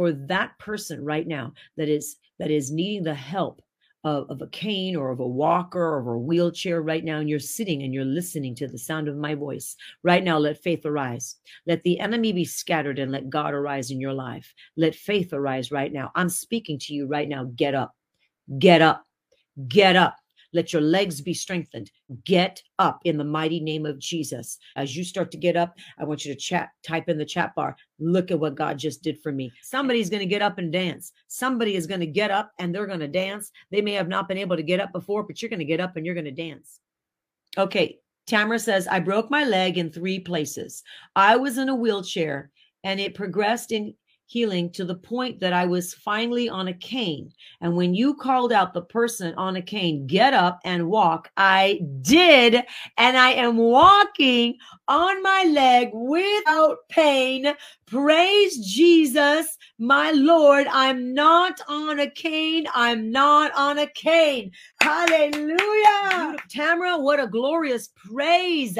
[0.00, 3.60] for that person right now that is that is needing the help
[4.02, 7.38] of, of a cane or of a walker or a wheelchair right now, and you're
[7.38, 9.76] sitting and you're listening to the sound of my voice.
[10.02, 11.36] Right now, let faith arise.
[11.66, 14.54] Let the enemy be scattered and let God arise in your life.
[14.78, 16.10] Let faith arise right now.
[16.14, 17.50] I'm speaking to you right now.
[17.54, 17.94] Get up.
[18.58, 19.04] Get up.
[19.68, 20.16] Get up.
[20.52, 21.90] Let your legs be strengthened.
[22.24, 24.58] Get up in the mighty name of Jesus.
[24.76, 27.54] As you start to get up, I want you to chat, type in the chat
[27.54, 27.76] bar.
[27.98, 29.52] Look at what God just did for me.
[29.62, 31.12] Somebody's going to get up and dance.
[31.28, 33.50] Somebody is going to get up and they're going to dance.
[33.70, 35.80] They may have not been able to get up before, but you're going to get
[35.80, 36.80] up and you're going to dance.
[37.56, 37.98] Okay.
[38.26, 40.84] Tamara says, I broke my leg in three places.
[41.16, 42.50] I was in a wheelchair
[42.84, 43.94] and it progressed in
[44.30, 47.32] healing to the point that I was finally on a cane.
[47.60, 51.80] And when you called out the person on a cane, get up and walk, I
[52.00, 52.62] did.
[52.96, 54.56] And I am walking
[54.90, 57.54] on my leg without pain.
[57.86, 60.66] Praise Jesus, my Lord.
[60.68, 62.66] I'm not on a cane.
[62.74, 64.50] I'm not on a cane.
[64.82, 66.36] Hallelujah.
[66.48, 68.76] Tamara, what a glorious praise.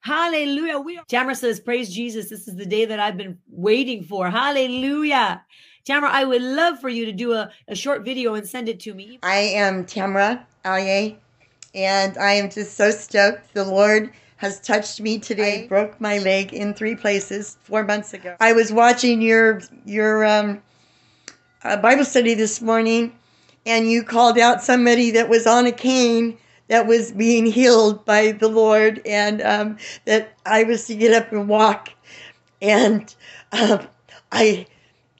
[0.00, 0.80] Hallelujah.
[0.80, 2.28] We, Tamara says, Praise Jesus.
[2.28, 4.28] This is the day that I've been waiting for.
[4.28, 5.44] Hallelujah.
[5.84, 8.80] Tamara, I would love for you to do a, a short video and send it
[8.80, 9.20] to me.
[9.22, 11.14] I am Tamara Allier,
[11.72, 13.54] and I am just so stoked.
[13.54, 14.12] The Lord
[14.42, 15.64] has touched me today.
[15.64, 18.34] I broke my leg in three places four months ago.
[18.40, 20.60] I was watching your your um,
[21.62, 23.12] uh, Bible study this morning,
[23.64, 28.32] and you called out somebody that was on a cane that was being healed by
[28.32, 31.90] the Lord, and um, that I was to get up and walk.
[32.60, 33.14] And
[33.52, 33.86] um,
[34.32, 34.66] I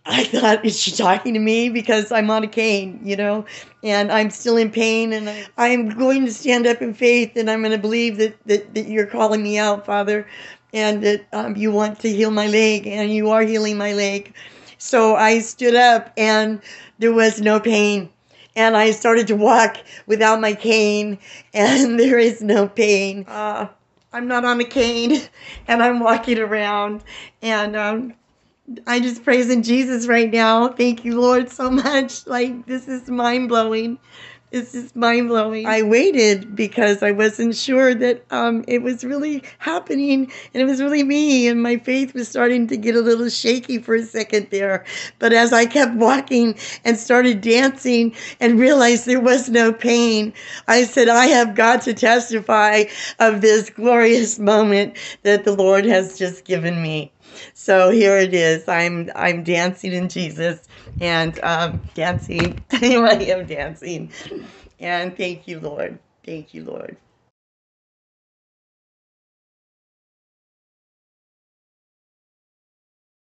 [0.04, 3.44] I thought, is she talking to me because I'm on a cane, you know,
[3.84, 7.48] and I'm still in pain, and I, am going to stand up in faith, and
[7.48, 10.26] I'm going to believe that, that that you're calling me out, Father,
[10.72, 14.34] and that um, you want to heal my leg, and you are healing my leg.
[14.78, 16.60] So I stood up, and
[16.98, 18.10] there was no pain,
[18.56, 21.16] and I started to walk without my cane,
[21.54, 23.24] and there is no pain.
[23.28, 23.68] Uh,
[24.12, 25.22] I'm not on a cane,
[25.68, 27.04] and I'm walking around,
[27.40, 28.14] and um,
[28.86, 30.68] I just praising Jesus right now.
[30.68, 32.26] Thank you, Lord, so much.
[32.26, 33.98] Like this is mind blowing.
[34.52, 35.64] This is mind blowing.
[35.66, 40.82] I waited because I wasn't sure that um, it was really happening and it was
[40.82, 41.48] really me.
[41.48, 44.84] And my faith was starting to get a little shaky for a second there.
[45.18, 46.54] But as I kept walking
[46.84, 50.34] and started dancing and realized there was no pain,
[50.68, 52.84] I said, I have got to testify
[53.20, 57.10] of this glorious moment that the Lord has just given me.
[57.54, 58.68] So here it is.
[58.68, 60.68] I'm I'm dancing in Jesus
[61.00, 62.62] and um, dancing.
[62.72, 64.12] I am dancing.
[64.80, 66.00] And thank you, Lord.
[66.24, 66.98] Thank you, Lord.